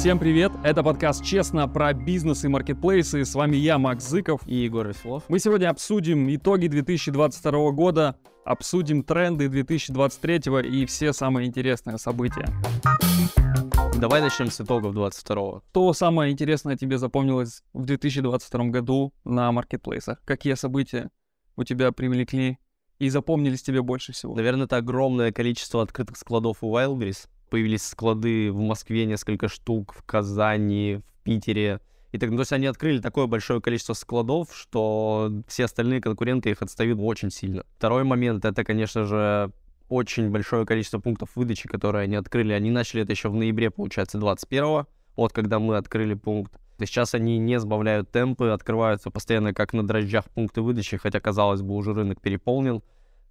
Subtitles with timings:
[0.00, 0.50] Всем привет!
[0.64, 3.22] Это подкаст «Честно» про бизнес и маркетплейсы.
[3.22, 4.40] С вами я, Макс Зыков.
[4.46, 5.24] И Егор Веселов.
[5.28, 8.16] Мы сегодня обсудим итоги 2022 года,
[8.46, 10.40] обсудим тренды 2023
[10.70, 12.46] и все самые интересные события.
[13.98, 20.22] Давай начнем с итогов 22 Что самое интересное тебе запомнилось в 2022 году на маркетплейсах?
[20.24, 21.10] Какие события
[21.56, 22.58] у тебя привлекли
[22.98, 24.34] и запомнились тебе больше всего?
[24.34, 30.02] Наверное, это огромное количество открытых складов у Wildberries появились склады в Москве несколько штук, в
[30.04, 31.80] Казани, в Питере.
[32.12, 36.50] И так, ну, то есть они открыли такое большое количество складов, что все остальные конкуренты
[36.50, 37.64] их отстают очень сильно.
[37.76, 39.52] Второй момент— это, конечно же,
[39.88, 42.52] очень большое количество пунктов выдачи, которые они открыли.
[42.52, 44.86] Они начали это еще в ноябре, получается, 21-го,
[45.16, 46.52] вот когда мы открыли пункт.
[46.78, 51.60] И сейчас они не сбавляют темпы, открываются постоянно как на дрожжах пункты выдачи, хотя, казалось
[51.60, 52.82] бы, уже рынок переполнен,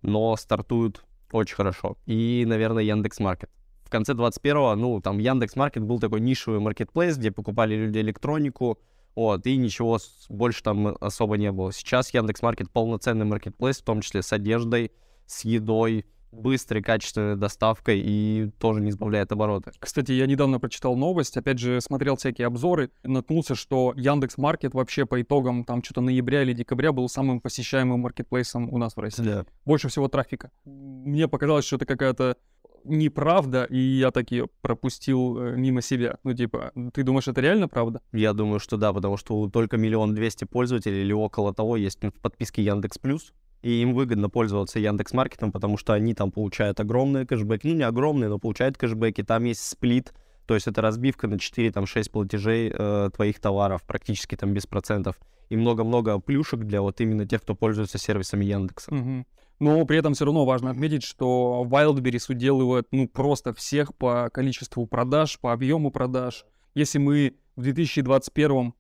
[0.02, 1.98] но стартуют очень хорошо.
[2.06, 3.50] И, наверное, Яндекс Маркет
[3.90, 8.78] в конце 21-го, ну, там Яндекс Маркет был такой нишевый маркетплейс, где покупали люди электронику,
[9.16, 9.98] вот, и ничего
[10.30, 11.74] больше там особо не было.
[11.74, 14.92] Сейчас Яндекс Маркет полноценный маркетплейс, в том числе с одеждой,
[15.26, 19.72] с едой, быстрой, качественной доставкой и тоже не избавляет обороты.
[19.80, 25.08] Кстати, я недавно прочитал новость, опять же, смотрел всякие обзоры, наткнулся, что Яндекс Маркет вообще
[25.08, 29.24] по итогам там что-то ноября или декабря был самым посещаемым маркетплейсом у нас в России.
[29.24, 29.46] Да.
[29.66, 30.52] Больше всего трафика.
[30.66, 32.38] Мне показалось, что это какая-то
[32.84, 36.18] неправда, и я таки пропустил э, мимо себя.
[36.24, 38.02] Ну, типа, ты думаешь, это реально правда?
[38.12, 42.20] Я думаю, что да, потому что только миллион двести пользователей или около того есть в
[42.22, 47.26] подписке Яндекс Плюс, и им выгодно пользоваться Яндекс Маркетом, потому что они там получают огромные
[47.26, 50.14] кэшбэки, ну не огромные, но получают кэшбэки, там есть сплит,
[50.46, 55.20] то есть это разбивка на 4-6 платежей э, твоих товаров, практически там без процентов,
[55.50, 58.94] и много-много плюшек для вот именно тех, кто пользуется сервисами Яндекса.
[58.94, 59.26] Угу.
[59.60, 64.88] Но при этом все равно важно отметить, что Wildberries уделывает ну просто всех по количеству
[64.88, 66.46] продаж, по объему продаж.
[66.76, 68.74] Если мы в 2021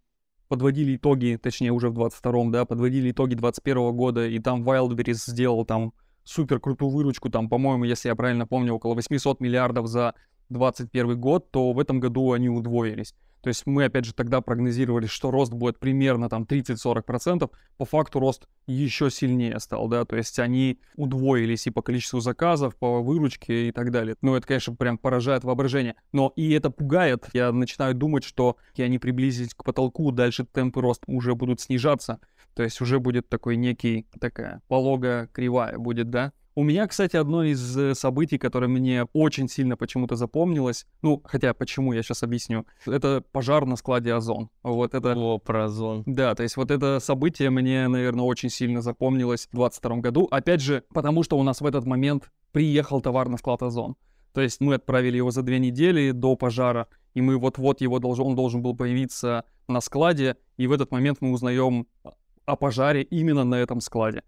[0.47, 5.65] подводили итоги, точнее уже в 22 да, подводили итоги 2021 года, и там Wildberries сделал
[5.65, 5.93] там
[6.23, 10.13] супер крутую выручку, там, по-моему, если я правильно помню, около 800 миллиардов за
[10.49, 13.13] 2021 год, то в этом году они удвоились.
[13.41, 17.49] То есть мы, опять же, тогда прогнозировали, что рост будет примерно там 30-40%.
[17.77, 22.75] По факту рост еще сильнее стал, да, то есть они удвоились и по количеству заказов,
[22.75, 24.15] по выручке и так далее.
[24.21, 25.95] Ну, это, конечно, прям поражает воображение.
[26.11, 27.27] Но и это пугает.
[27.33, 32.19] Я начинаю думать, что они приблизились к потолку, дальше темпы роста уже будут снижаться.
[32.55, 36.33] То есть уже будет такой некий, такая полога кривая будет, да?
[36.59, 41.53] У меня, кстати, одно из э, событий, которое мне очень сильно почему-то запомнилось, ну, хотя
[41.53, 44.49] почему, я сейчас объясню, это пожар на складе Озон.
[44.61, 45.15] Вот это...
[45.15, 46.03] О, про Озон.
[46.05, 50.27] Да, то есть вот это событие мне, наверное, очень сильно запомнилось в 22 году.
[50.31, 53.95] Опять же, потому что у нас в этот момент приехал товар на склад Озон.
[54.33, 58.25] То есть мы отправили его за две недели до пожара, и мы вот-вот его должен,
[58.25, 61.87] он должен был появиться на складе, и в этот момент мы узнаем
[62.45, 64.23] о пожаре именно на этом складе.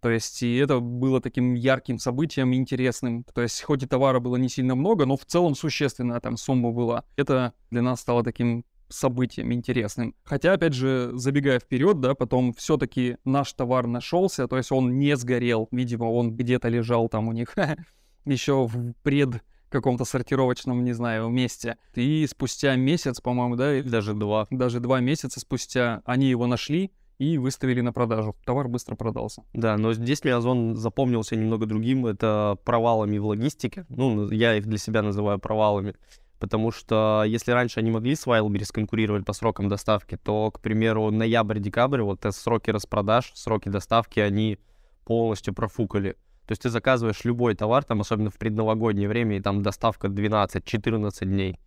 [0.00, 3.24] То есть и это было таким ярким событием, интересным.
[3.34, 6.70] То есть хоть и товара было не сильно много, но в целом существенная там сумма
[6.70, 7.04] была.
[7.16, 10.14] Это для нас стало таким событием интересным.
[10.24, 15.16] Хотя, опять же, забегая вперед, да, потом все-таки наш товар нашелся, то есть он не
[15.16, 17.54] сгорел, видимо, он где-то лежал там у них
[18.24, 21.76] еще в пред каком-то сортировочном, не знаю, месте.
[21.94, 26.90] И спустя месяц, по-моему, да, или даже два, даже два месяца спустя они его нашли,
[27.18, 28.36] и выставили на продажу.
[28.44, 29.42] Товар быстро продался.
[29.52, 32.06] Да, но здесь мне Озон запомнился немного другим.
[32.06, 33.86] Это провалами в логистике.
[33.88, 35.94] Ну, я их для себя называю провалами.
[36.38, 41.10] Потому что если раньше они могли с Wildberries конкурировать по срокам доставки, то, к примеру,
[41.10, 44.58] ноябрь-декабрь, вот это сроки распродаж, сроки доставки, они
[45.04, 46.12] полностью профукали.
[46.46, 51.24] То есть ты заказываешь любой товар, там, особенно в предновогоднее время, и там доставка 12-14
[51.24, 51.58] дней.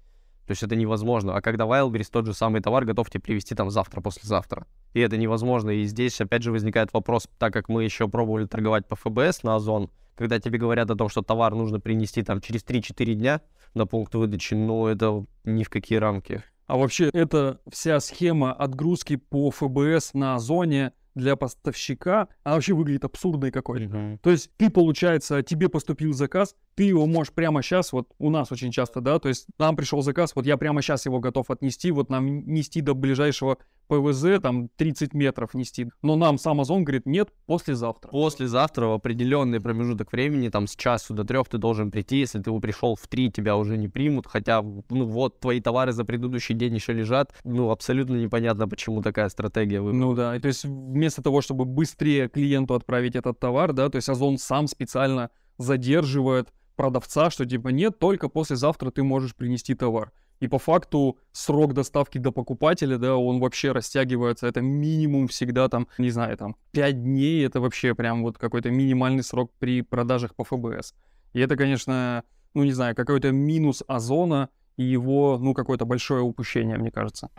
[0.52, 1.34] То есть это невозможно.
[1.34, 4.68] А когда Wildberries тот же самый товар готов тебе привезти там завтра-послезавтра.
[4.94, 5.70] И это невозможно.
[5.70, 9.56] И здесь опять же возникает вопрос, так как мы еще пробовали торговать по ФБС на
[9.56, 13.40] Озон, когда тебе говорят о том, что товар нужно принести там через 3-4 дня
[13.76, 16.44] на пункт выдачи, ну это ни в какие рамки.
[16.68, 23.06] А вообще, эта вся схема отгрузки по ФБС на Озоне, для поставщика, она вообще выглядит
[23.06, 23.86] абсурдной какой-то.
[23.86, 24.20] Mm-hmm.
[24.22, 28.52] То есть ты, получается, тебе поступил заказ, ты его можешь прямо сейчас, вот у нас
[28.52, 31.92] очень часто, да, то есть нам пришел заказ, вот я прямо сейчас его готов отнести,
[31.92, 33.58] вот нам нести до ближайшего
[33.92, 35.90] ПВЗ, там 30 метров нести.
[36.02, 38.10] Но нам сам Озон говорит, нет, послезавтра.
[38.10, 42.58] Послезавтра в определенный промежуток времени, там с часу до трех ты должен прийти, если ты
[42.62, 46.76] пришел в три, тебя уже не примут, хотя, ну вот, твои товары за предыдущий день
[46.76, 50.06] еще лежат, ну абсолютно непонятно, почему такая стратегия выбрана.
[50.06, 50.66] Ну да, то есть
[51.02, 56.54] вместо того, чтобы быстрее клиенту отправить этот товар, да, то есть Озон сам специально задерживает
[56.76, 60.12] продавца, что типа нет, только послезавтра ты можешь принести товар.
[60.40, 64.46] И по факту срок доставки до покупателя, да, он вообще растягивается.
[64.46, 67.46] Это минимум всегда там, не знаю, там 5 дней.
[67.46, 70.94] Это вообще прям вот какой-то минимальный срок при продажах по ФБС.
[71.34, 76.78] И это, конечно, ну не знаю, какой-то минус Озона и его, ну, какое-то большое упущение,
[76.78, 77.30] мне кажется.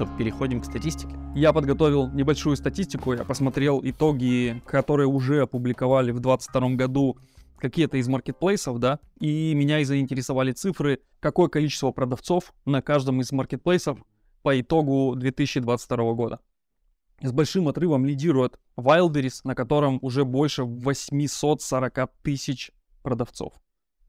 [0.00, 1.14] Что, переходим к статистике?
[1.34, 7.18] Я подготовил небольшую статистику, я посмотрел итоги, которые уже опубликовали в 2022 году
[7.58, 13.30] какие-то из маркетплейсов, да, и меня и заинтересовали цифры, какое количество продавцов на каждом из
[13.30, 13.98] маркетплейсов
[14.40, 16.40] по итогу 2022 года.
[17.20, 23.52] С большим отрывом лидирует Wildberries, на котором уже больше 840 тысяч продавцов.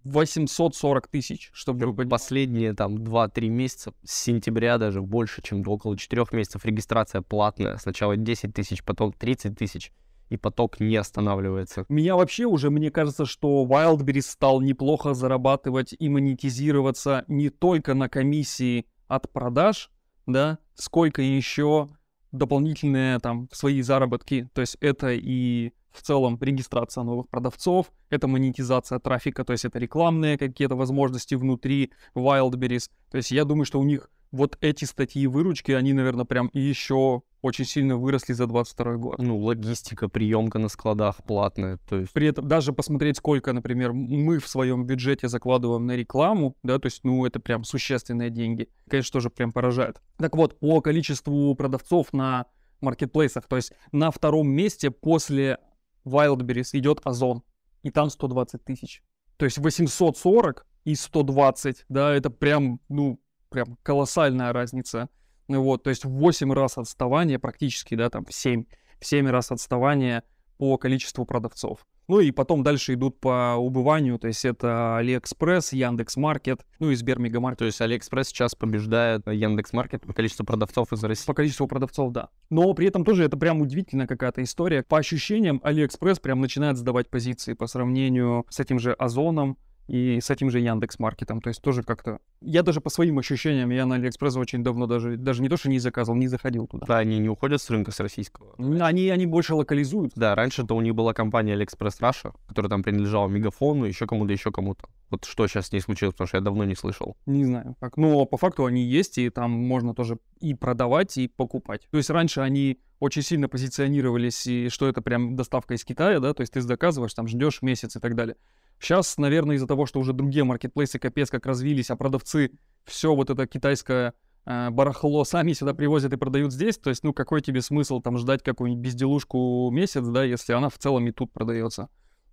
[0.03, 2.09] 840 тысяч, чтобы вы понимали.
[2.09, 7.77] Последние там 2-3 месяца, с сентября даже больше, чем около 4 месяцев регистрация платная.
[7.77, 9.91] Сначала 10 тысяч, потом 30 тысяч
[10.29, 11.85] и поток не останавливается.
[11.89, 18.07] Меня вообще уже, мне кажется, что Wildberries стал неплохо зарабатывать и монетизироваться не только на
[18.07, 19.91] комиссии от продаж,
[20.25, 21.89] да, сколько еще
[22.31, 24.49] дополнительные там свои заработки.
[24.53, 29.77] То есть это и в целом регистрация новых продавцов, это монетизация трафика, то есть это
[29.77, 32.89] рекламные какие-то возможности внутри Wildberries.
[33.09, 37.23] То есть я думаю, что у них вот эти статьи выручки, они, наверное, прям еще
[37.41, 39.17] очень сильно выросли за 22 год.
[39.17, 42.13] Ну, логистика, приемка на складах платная, то есть...
[42.13, 46.85] При этом даже посмотреть, сколько, например, мы в своем бюджете закладываем на рекламу, да, то
[46.85, 48.69] есть, ну, это прям существенные деньги.
[48.87, 50.01] Конечно, тоже прям поражает.
[50.17, 52.45] Так вот, по количеству продавцов на
[52.79, 55.57] маркетплейсах, то есть на втором месте после
[56.05, 57.43] Wildberries идет Озон,
[57.83, 59.03] и там 120 тысяч.
[59.37, 63.19] То есть 840 и 120, да, это прям, ну,
[63.51, 65.09] прям колоссальная разница.
[65.47, 68.65] Вот, то есть в 8 раз отставание практически, да, там в 7,
[68.99, 70.23] в 7 раз отставание
[70.57, 71.85] по количеству продавцов.
[72.07, 77.59] Ну и потом дальше идут по убыванию, то есть это Алиэкспресс, Яндекс.Маркет, ну и Сбермегамаркет.
[77.59, 81.25] То есть Алиэкспресс сейчас побеждает Яндекс.Маркет по количеству продавцов из России?
[81.25, 82.29] По количеству продавцов, да.
[82.49, 84.83] Но при этом тоже это прям удивительная какая-то история.
[84.83, 89.57] По ощущениям, Алиэкспресс прям начинает сдавать позиции по сравнению с этим же Озоном,
[89.87, 91.41] и с этим же Яндекс Маркетом.
[91.41, 92.19] То есть тоже как-то...
[92.41, 95.69] Я даже по своим ощущениям, я на Алиэкспресс очень давно даже, даже не то, что
[95.69, 96.85] не заказывал, не заходил туда.
[96.85, 98.55] Да, они не уходят с рынка, с российского.
[98.57, 100.13] Они, они больше локализуют.
[100.15, 104.51] Да, раньше-то у них была компания AliExpress Russia, которая там принадлежала Мегафону, еще кому-то, еще
[104.51, 104.85] кому-то.
[105.09, 107.17] Вот что сейчас с ней случилось, потому что я давно не слышал.
[107.25, 107.75] Не знаю.
[107.79, 107.97] Как.
[107.97, 111.87] Но по факту они есть, и там можно тоже и продавать, и покупать.
[111.91, 116.33] То есть раньше они очень сильно позиционировались, и что это прям доставка из Китая, да,
[116.33, 118.37] то есть ты заказываешь, там ждешь месяц и так далее.
[118.81, 122.51] Сейчас, наверное, из-за того, что уже другие маркетплейсы капец как развились, а продавцы
[122.83, 127.13] все вот это китайское э, барахло сами сюда привозят и продают здесь, то есть, ну,
[127.13, 131.31] какой тебе смысл там ждать какую-нибудь безделушку месяц, да, если она в целом и тут
[131.31, 131.89] продается.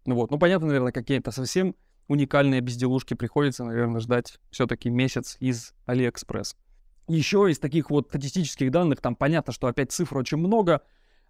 [0.06, 5.74] Ну вот, ну, понятно, наверное, какие-то совсем уникальные безделушки приходится, наверное, ждать все-таки месяц из
[5.84, 6.56] Алиэкспресс.
[7.08, 10.80] Еще из таких вот статистических данных, там понятно, что опять цифр очень много,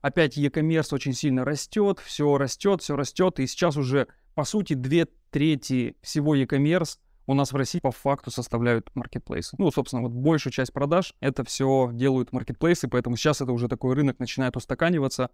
[0.00, 4.08] опять e-commerce очень сильно растет, все растет, все растет, и сейчас уже
[4.38, 9.56] по сути, две трети всего e-commerce у нас в России по факту составляют маркетплейсы.
[9.58, 13.96] Ну, собственно, вот большую часть продаж это все делают маркетплейсы, поэтому сейчас это уже такой
[13.96, 15.30] рынок начинает устаканиваться.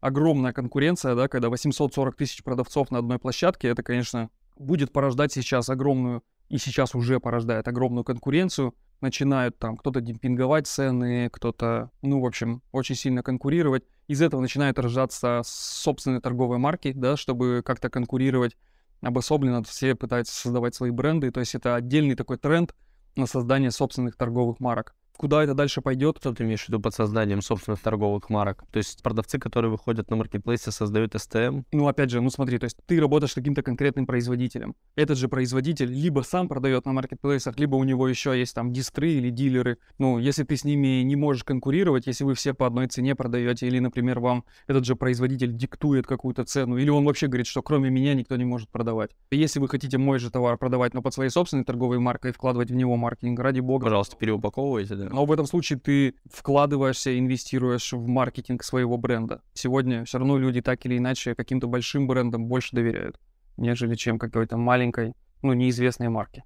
[0.00, 5.70] Огромная конкуренция, да, когда 840 тысяч продавцов на одной площадке, это, конечно, будет порождать сейчас
[5.70, 8.74] огромную, и сейчас уже порождает огромную конкуренцию.
[9.00, 14.76] Начинают там кто-то демпинговать цены, кто-то, ну, в общем, очень сильно конкурировать из этого начинают
[14.80, 18.56] рождаться собственные торговые марки, да, чтобы как-то конкурировать
[19.02, 22.74] обособленно, все пытаются создавать свои бренды, то есть это отдельный такой тренд
[23.14, 24.96] на создание собственных торговых марок.
[25.16, 26.16] Куда это дальше пойдет?
[26.18, 28.64] Что ты имеешь в виду под созданием собственных торговых марок?
[28.72, 31.64] То есть продавцы, которые выходят на маркетплейсы, создают STM?
[31.72, 34.74] Ну, опять же, ну смотри, то есть ты работаешь с каким-то конкретным производителем.
[34.96, 39.10] Этот же производитель либо сам продает на маркетплейсах, либо у него еще есть там дистры
[39.10, 39.78] или дилеры.
[39.98, 43.66] Ну, если ты с ними не можешь конкурировать, если вы все по одной цене продаете,
[43.66, 47.90] или, например, вам этот же производитель диктует какую-то цену, или он вообще говорит, что кроме
[47.90, 49.10] меня никто не может продавать.
[49.30, 52.74] Если вы хотите мой же товар продавать, но под своей собственной торговой маркой, вкладывать в
[52.74, 53.84] него маркетинг, ради бога.
[53.84, 55.09] Пожалуйста, переупаковывайте, да.
[55.12, 59.42] Но в этом случае ты вкладываешься, инвестируешь в маркетинг своего бренда.
[59.54, 63.18] Сегодня все равно люди так или иначе каким-то большим брендам больше доверяют,
[63.56, 66.44] нежели чем какой-то маленькой, ну, неизвестной марке.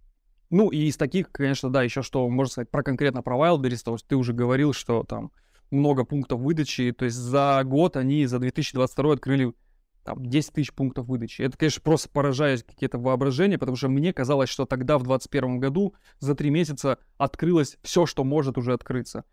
[0.51, 3.93] Ну, и из таких, конечно, да, еще что можно сказать про конкретно про Wildberries, то
[3.93, 5.33] есть ты уже говорил, что там
[5.71, 9.53] много пунктов выдачи, то есть за год они, за 2022 открыли
[10.05, 11.43] там 10 тысяч пунктов выдачи.
[11.43, 15.95] Это, конечно, просто поражает какие-то воображения, потому что мне казалось, что тогда, в 2021 году,
[16.21, 19.25] за три месяца открылось все, что может уже открыться.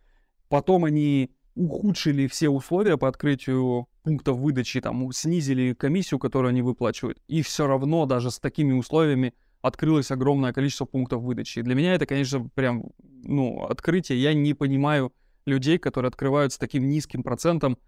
[0.48, 7.22] Потом они ухудшили все условия по открытию пунктов выдачи, там, снизили комиссию, которую они выплачивают.
[7.28, 11.60] И все равно даже с такими условиями открылось огромное количество пунктов выдачи.
[11.60, 12.90] И для меня это, конечно, прям,
[13.22, 14.20] ну, открытие.
[14.20, 15.12] Я не понимаю
[15.46, 17.78] людей, которые открывают с таким низким процентом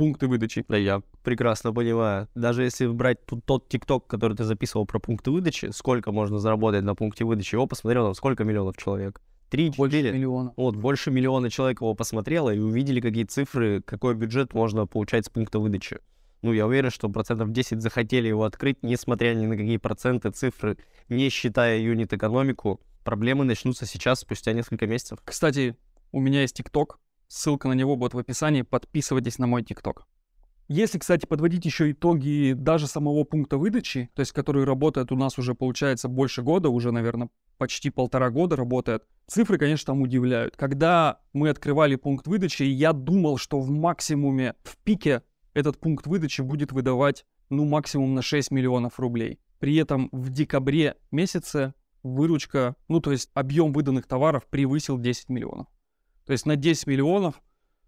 [0.00, 0.64] пункты выдачи.
[0.66, 2.26] Да, я прекрасно понимаю.
[2.34, 6.84] Даже если брать тут тот ТикТок, который ты записывал про пункты выдачи, сколько можно заработать
[6.84, 9.20] на пункте выдачи, его посмотрел там сколько миллионов человек?
[9.50, 10.16] Три, Больше четыре?
[10.16, 10.54] миллиона.
[10.56, 15.28] Вот, больше миллиона человек его посмотрело и увидели, какие цифры, какой бюджет можно получать с
[15.28, 15.98] пункта выдачи.
[16.40, 20.78] Ну, я уверен, что процентов 10 захотели его открыть, несмотря ни на какие проценты, цифры,
[21.10, 22.80] не считая юнит-экономику.
[23.04, 25.18] Проблемы начнутся сейчас, спустя несколько месяцев.
[25.24, 25.76] Кстати,
[26.10, 26.98] у меня есть ТикТок.
[27.30, 28.62] Ссылка на него будет в описании.
[28.62, 30.04] Подписывайтесь на мой ТикТок.
[30.66, 35.38] Если, кстати, подводить еще итоги даже самого пункта выдачи, то есть который работает у нас
[35.38, 40.56] уже, получается, больше года, уже, наверное, почти полтора года работает, цифры, конечно, там удивляют.
[40.56, 45.22] Когда мы открывали пункт выдачи, я думал, что в максимуме, в пике
[45.54, 49.38] этот пункт выдачи будет выдавать, ну, максимум на 6 миллионов рублей.
[49.60, 55.68] При этом в декабре месяце выручка, ну, то есть объем выданных товаров превысил 10 миллионов.
[56.30, 57.42] То есть на 10 миллионов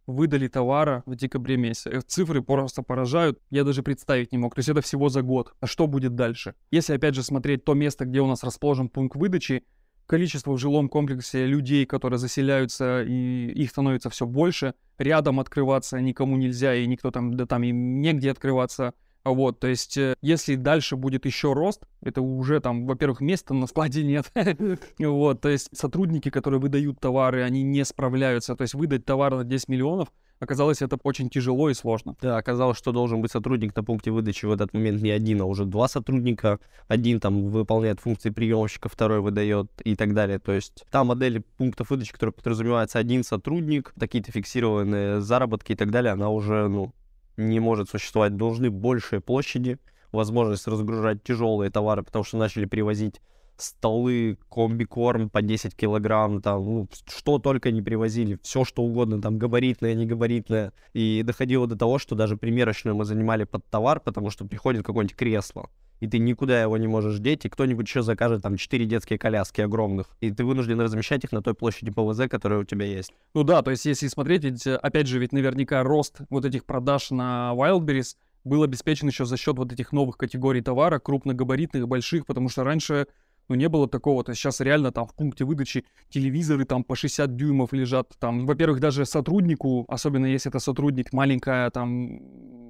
[0.09, 1.91] выдали товара в декабре месяце.
[1.91, 4.57] Э, Цифры просто поражают, я даже представить не мог.
[4.57, 5.55] То есть это всего за год.
[5.61, 6.57] А что будет дальше?
[6.73, 9.63] Если опять же смотреть то место, где у нас расположен пункт выдачи,
[10.07, 14.75] количество в жилом комплексе людей, которые заселяются, и их становится все больше.
[14.99, 18.93] Рядом открываться никому нельзя, и никто там, да там им негде открываться.
[19.25, 23.67] Вот, то есть, э, если дальше будет еще рост, это уже там, во-первых, места на
[23.69, 24.33] складе нет.
[24.99, 28.57] вот, то есть, сотрудники, которые выдают товары, они не справляются.
[28.57, 30.09] То есть, выдать товар на 10 миллионов,
[30.41, 32.17] оказалось, это очень тяжело и сложно.
[32.21, 35.45] Да, оказалось, что должен быть сотрудник на пункте выдачи в этот момент не один, а
[35.45, 36.59] уже два сотрудника.
[36.89, 40.41] Один там выполняет функции приемщика, второй выдает и так далее.
[40.41, 45.93] То есть та модель пунктов выдачи, которая подразумевается один сотрудник, какие-то фиксированные заработки и так
[45.93, 46.93] далее, она уже, ну,
[47.37, 48.37] не может существовать.
[48.37, 49.79] Должны большие площади,
[50.13, 53.21] возможность разгружать тяжелые товары, потому что начали привозить
[53.57, 59.39] столы, комбикорм по 10 килограмм, там, ну, что только не привозили, все что угодно, там,
[59.39, 60.73] габаритное, негабаритное.
[60.95, 65.17] И доходило до того, что даже примерочную мы занимали под товар, потому что приходит какое-нибудь
[65.17, 65.71] кресло,
[66.03, 69.61] и ты никуда его не можешь деть, и кто-нибудь еще закажет там 4 детские коляски
[69.61, 73.13] огромных, и ты вынужден размещать их на той площади ПВЗ, которая у тебя есть.
[73.35, 76.65] Ну да, то есть если смотреть, ведь, э, опять же, ведь наверняка рост вот этих
[76.65, 82.27] продаж на Wildberries был обеспечен еще за счет вот этих новых категорий товара, крупногабаритных, больших,
[82.27, 83.07] потому что раньше
[83.49, 84.25] ну, не было такого.
[84.25, 88.13] То есть сейчас реально там в пункте выдачи телевизоры там по 60 дюймов лежат.
[88.19, 92.21] Там, во-первых, даже сотруднику, особенно если это сотрудник маленькая там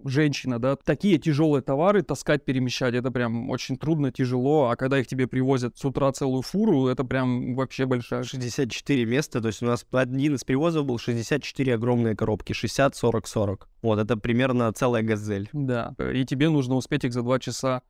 [0.05, 4.71] женщина, да, такие тяжелые товары таскать, перемещать, это прям очень трудно, тяжело.
[4.71, 9.41] А когда их тебе привозят с утра целую фуру, это прям вообще большая 64 места,
[9.41, 13.69] то есть у нас один из привозов был 64 огромные коробки, 60, 40, 40.
[13.83, 15.49] Вот, это примерно целая газель.
[15.52, 17.83] Да, и тебе нужно успеть их за два часа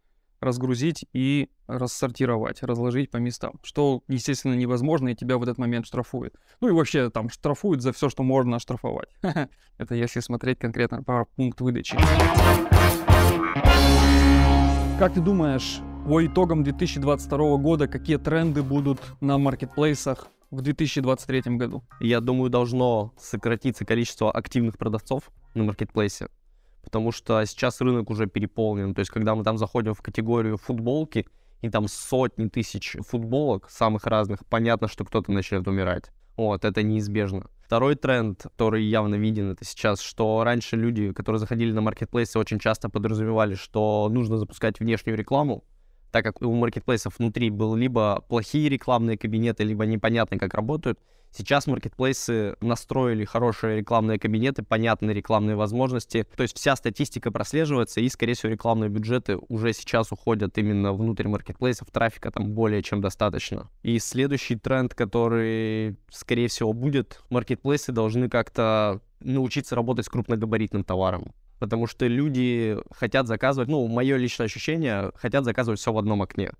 [0.42, 6.34] разгрузить и рассортировать, разложить по местам, что, естественно, невозможно, и тебя в этот момент штрафуют.
[6.60, 9.08] Ну и вообще там штрафуют за все, что можно штрафовать.
[9.78, 11.96] Это если смотреть конкретно по пункт выдачи.
[14.98, 21.84] Как ты думаешь, по итогам 2022 года какие тренды будут на маркетплейсах в 2023 году?
[22.00, 26.28] Я думаю, должно сократиться количество активных продавцов на маркетплейсе
[26.92, 28.94] потому что сейчас рынок уже переполнен.
[28.94, 31.26] То есть, когда мы там заходим в категорию футболки,
[31.62, 36.12] и там сотни тысяч футболок самых разных, понятно, что кто-то начнет умирать.
[36.36, 37.46] Вот, это неизбежно.
[37.64, 42.58] Второй тренд, который явно виден, это сейчас, что раньше люди, которые заходили на маркетплейсы, очень
[42.58, 45.64] часто подразумевали, что нужно запускать внешнюю рекламу,
[46.10, 50.98] так как у маркетплейсов внутри был либо плохие рекламные кабинеты, либо непонятно, как работают,
[51.36, 56.26] сейчас маркетплейсы настроили хорошие рекламные кабинеты, понятные рекламные возможности.
[56.36, 61.28] То есть вся статистика прослеживается, и, скорее всего, рекламные бюджеты уже сейчас уходят именно внутрь
[61.28, 63.70] маркетплейсов, трафика там более чем достаточно.
[63.82, 71.32] И следующий тренд, который, скорее всего, будет, маркетплейсы должны как-то научиться работать с крупногабаритным товаром
[71.62, 76.50] потому что люди хотят заказывать, ну, мое личное ощущение, хотят заказывать все в одном окне.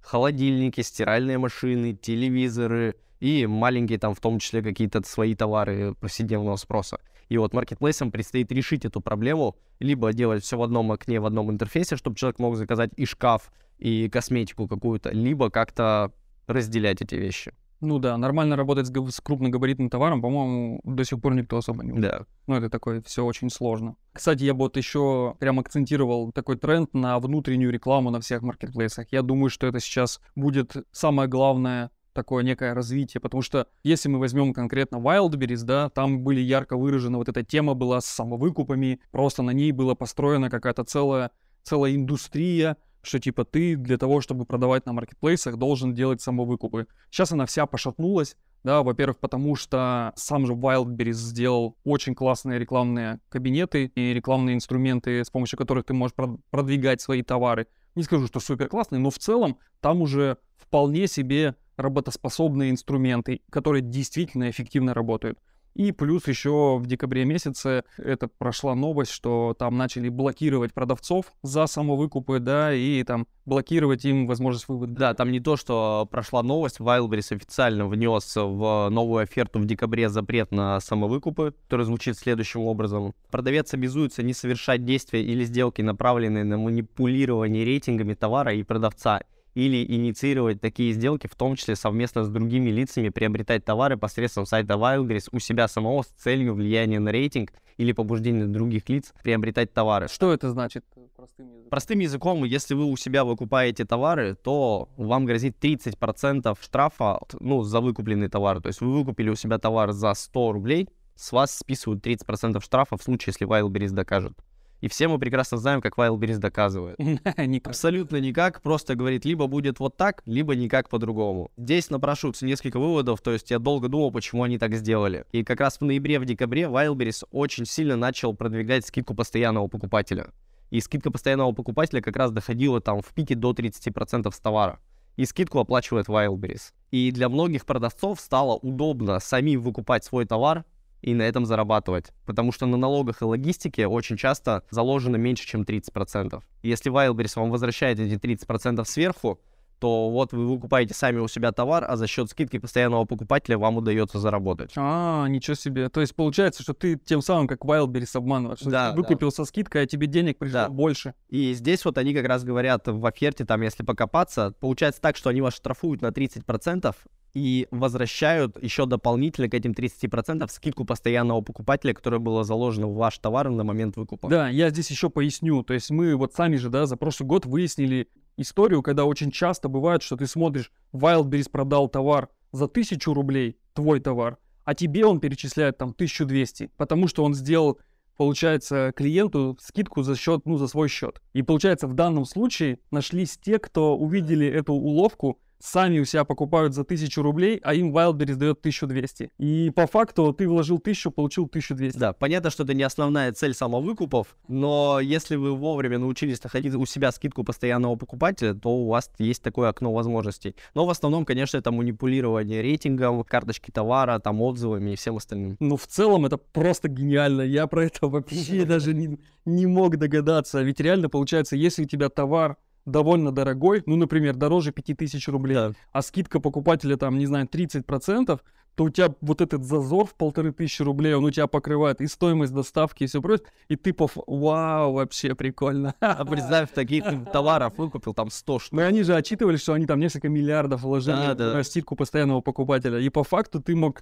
[0.00, 6.98] Холодильники, стиральные машины, телевизоры и маленькие там в том числе какие-то свои товары повседневного спроса.
[7.28, 11.50] И вот маркетплейсам предстоит решить эту проблему, либо делать все в одном окне, в одном
[11.50, 16.12] интерфейсе, чтобы человек мог заказать и шкаф, и косметику какую-то, либо как-то
[16.46, 17.52] разделять эти вещи.
[17.80, 21.92] Ну да, нормально работать с, с крупногабаритным товаром, по-моему, до сих пор никто особо не
[21.92, 22.10] умеет.
[22.10, 22.26] Да.
[22.46, 23.96] Ну, это такое все очень сложно.
[24.14, 29.08] Кстати, я бы вот еще прям акцентировал такой тренд на внутреннюю рекламу на всех маркетплейсах.
[29.10, 34.18] Я думаю, что это сейчас будет самое главное такое некое развитие, потому что если мы
[34.18, 39.42] возьмем конкретно Wildberries, да, там были ярко выражена вот эта тема была с самовыкупами, просто
[39.42, 41.30] на ней была построена какая-то целая,
[41.62, 46.86] целая индустрия, что типа ты для того, чтобы продавать на маркетплейсах, должен делать самовыкупы.
[47.10, 53.20] Сейчас она вся пошатнулась, да, во-первых, потому что сам же Wildberries сделал очень классные рекламные
[53.28, 56.16] кабинеты и рекламные инструменты, с помощью которых ты можешь
[56.50, 57.68] продвигать свои товары.
[57.94, 63.82] Не скажу, что супер классные, но в целом там уже вполне себе работоспособные инструменты, которые
[63.82, 65.38] действительно эффективно работают.
[65.74, 71.66] И плюс еще в декабре месяце это прошла новость, что там начали блокировать продавцов за
[71.66, 74.94] самовыкупы, да, и там блокировать им возможность вывода.
[74.94, 80.08] Да, там не то, что прошла новость, Wildberries официально внес в новую оферту в декабре
[80.08, 83.14] запрет на самовыкупы, который звучит следующим образом.
[83.30, 89.20] Продавец обязуется не совершать действия или сделки, направленные на манипулирование рейтингами товара и продавца,
[89.56, 94.74] или инициировать такие сделки, в том числе совместно с другими лицами, приобретать товары посредством сайта
[94.74, 100.08] Wildberries у себя самого с целью влияния на рейтинг или побуждения других лиц приобретать товары.
[100.08, 100.84] Что это значит
[101.16, 101.70] простым языком?
[101.70, 107.80] Простым языком, если вы у себя выкупаете товары, то вам грозит 30% штрафа ну, за
[107.80, 108.60] выкупленный товар.
[108.60, 112.98] То есть вы выкупили у себя товар за 100 рублей, с вас списывают 30% штрафа
[112.98, 114.34] в случае, если Wildberries докажет.
[114.80, 116.98] И все мы прекрасно знаем, как Wildberries доказывает.
[116.98, 117.68] никак.
[117.68, 121.50] Абсолютно никак, просто говорит, либо будет вот так, либо никак по-другому.
[121.56, 125.24] Здесь напрашиваются несколько выводов, то есть я долго думал, почему они так сделали.
[125.32, 130.30] И как раз в ноябре, в декабре Wildberries очень сильно начал продвигать скидку постоянного покупателя.
[130.70, 134.80] И скидка постоянного покупателя как раз доходила там в пике до 30% с товара.
[135.16, 136.72] И скидку оплачивает Wildberries.
[136.90, 140.64] И для многих продавцов стало удобно самим выкупать свой товар,
[141.06, 142.12] и на этом зарабатывать.
[142.26, 146.42] Потому что на налогах и логистике очень часто заложено меньше, чем 30%.
[146.62, 149.40] Если Wildberries вам возвращает эти 30% сверху,
[149.78, 153.76] то вот вы выкупаете сами у себя товар, а за счет скидки постоянного покупателя вам
[153.76, 154.72] удается заработать.
[154.76, 155.88] А, ничего себе.
[155.88, 158.60] То есть получается, что ты тем самым как Wildberries обманываешь.
[158.62, 159.36] Да, ты выкупил да.
[159.36, 160.68] со скидкой, а тебе денег пришло да.
[160.68, 161.14] больше.
[161.28, 165.30] И здесь вот они как раз говорят в оферте, там, если покопаться, получается так, что
[165.30, 166.94] они вас штрафуют на 30%,
[167.36, 173.18] и возвращают еще дополнительно к этим 30% скидку постоянного покупателя, которая была заложена в ваш
[173.18, 174.30] товар на момент выкупа.
[174.30, 175.62] Да, я здесь еще поясню.
[175.62, 179.68] То есть мы вот сами же, да, за прошлый год выяснили историю, когда очень часто
[179.68, 185.20] бывает, что ты смотришь, Wildberries продал товар за 1000 рублей, твой товар, а тебе он
[185.20, 187.78] перечисляет там 1200, потому что он сделал
[188.16, 191.20] получается, клиенту скидку за счет, ну, за свой счет.
[191.34, 196.74] И получается, в данном случае нашлись те, кто увидели эту уловку сами у себя покупают
[196.74, 199.30] за 1000 рублей, а им Wildberries дает 1200.
[199.38, 201.98] И по факту ты вложил 1000, получил 1200.
[201.98, 206.86] Да, понятно, что это не основная цель самовыкупов, но если вы вовремя научились находить у
[206.86, 210.54] себя скидку постоянного покупателя, то у вас есть такое окно возможностей.
[210.74, 215.56] Но в основном, конечно, это манипулирование рейтингом, карточки товара, там отзывами и всем остальным.
[215.60, 217.42] Ну, в целом это просто гениально.
[217.42, 220.62] Я про это вообще даже не, не мог догадаться.
[220.62, 225.72] Ведь реально получается, если у тебя товар довольно дорогой, ну, например, дороже 5000 рублей, да.
[225.92, 228.40] а скидка покупателя там, не знаю, 30%,
[228.76, 232.06] то у тебя вот этот зазор в полторы тысячи рублей, он у тебя покрывает и
[232.06, 234.08] стоимость доставки, и все прочее, и ты по...
[234.26, 235.94] Вау, вообще прикольно.
[236.00, 238.72] А представь, таких товаров выкупил там 100 штук.
[238.72, 241.54] Ну, они же отчитывали, что они там несколько миллиардов вложили да, да.
[241.54, 244.00] на скидку постоянного покупателя, и по факту ты мог...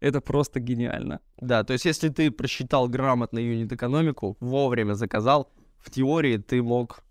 [0.00, 1.20] Это просто гениально.
[1.40, 7.02] Да, то есть если ты просчитал грамотно юнит-экономику, вовремя заказал, в теории ты мог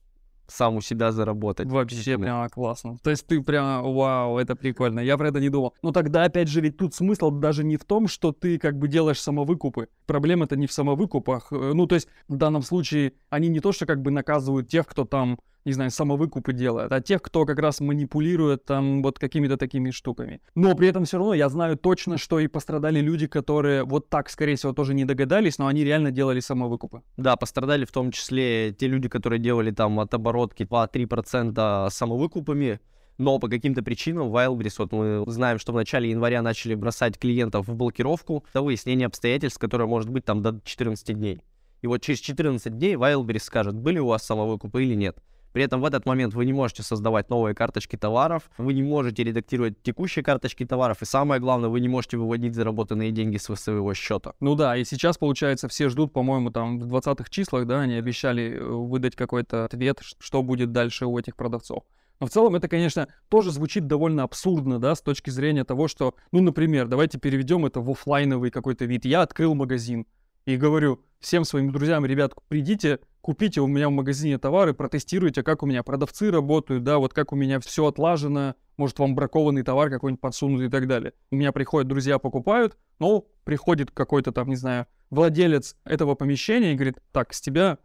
[0.47, 1.67] сам у себя заработать.
[1.67, 2.97] Вообще прямо классно.
[3.03, 4.99] То есть ты прямо, вау, это прикольно.
[4.99, 5.73] Я про это не думал.
[5.81, 8.87] Но тогда, опять же, ведь тут смысл даже не в том, что ты как бы
[8.87, 9.89] делаешь самовыкупы.
[10.05, 11.51] Проблема-то не в самовыкупах.
[11.51, 14.87] Э, ну, то есть в данном случае они не то, что как бы наказывают тех,
[14.87, 19.57] кто там не знаю, самовыкупы делают, а тех, кто как раз манипулирует там вот какими-то
[19.57, 20.41] такими штуками.
[20.55, 24.29] Но при этом все равно я знаю точно, что и пострадали люди, которые вот так,
[24.29, 27.01] скорее всего, тоже не догадались, но они реально делали самовыкупы.
[27.17, 32.79] Да, пострадали в том числе те люди, которые делали там от оборотки 2-3% самовыкупами,
[33.17, 37.67] но по каким-то причинам Wildberries, вот мы знаем, что в начале января начали бросать клиентов
[37.67, 41.41] в блокировку до выяснения обстоятельств, которое может быть там до 14 дней.
[41.81, 45.17] И вот через 14 дней Wildberries скажет, были у вас самовыкупы или нет.
[45.53, 49.23] При этом в этот момент вы не можете создавать новые карточки товаров, вы не можете
[49.23, 53.93] редактировать текущие карточки товаров, и самое главное, вы не можете выводить заработанные деньги с своего
[53.93, 54.33] счета.
[54.39, 58.53] Ну да, и сейчас, получается, все ждут, по-моему, там в 20-х числах, да, они обещали
[58.53, 61.83] э, выдать какой-то ответ, что будет дальше у этих продавцов.
[62.19, 66.15] Но в целом это, конечно, тоже звучит довольно абсурдно, да, с точки зрения того, что,
[66.31, 69.05] ну, например, давайте переведем это в офлайновый какой-то вид.
[69.05, 70.05] Я открыл магазин
[70.45, 75.61] и говорю всем своим друзьям, ребят, придите, купите у меня в магазине товары, протестируйте, как
[75.61, 79.89] у меня продавцы работают, да, вот как у меня все отлажено, может вам бракованный товар
[79.89, 81.11] какой-нибудь подсунут и так далее.
[81.29, 86.75] У меня приходят друзья, покупают, но приходит какой-то там, не знаю, владелец этого помещения и
[86.75, 87.79] говорит, так, с тебя